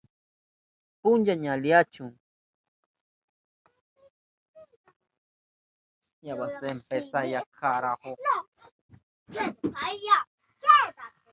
[1.01, 2.11] Puncha ña aliyahun.